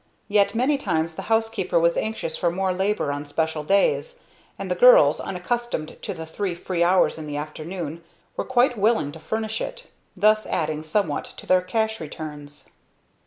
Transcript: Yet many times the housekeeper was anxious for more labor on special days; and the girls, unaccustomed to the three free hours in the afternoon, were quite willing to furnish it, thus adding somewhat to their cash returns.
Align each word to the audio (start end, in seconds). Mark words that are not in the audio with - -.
Yet 0.27 0.55
many 0.55 0.79
times 0.79 1.15
the 1.15 1.21
housekeeper 1.29 1.79
was 1.79 1.95
anxious 1.95 2.35
for 2.35 2.49
more 2.49 2.73
labor 2.73 3.11
on 3.11 3.23
special 3.27 3.63
days; 3.63 4.17
and 4.57 4.71
the 4.71 4.73
girls, 4.73 5.19
unaccustomed 5.19 5.97
to 6.01 6.15
the 6.15 6.25
three 6.25 6.55
free 6.55 6.81
hours 6.83 7.19
in 7.19 7.27
the 7.27 7.37
afternoon, 7.37 8.03
were 8.35 8.43
quite 8.43 8.79
willing 8.79 9.11
to 9.11 9.19
furnish 9.19 9.61
it, 9.61 9.83
thus 10.17 10.47
adding 10.47 10.83
somewhat 10.83 11.25
to 11.25 11.45
their 11.45 11.61
cash 11.61 11.99
returns. 12.01 12.67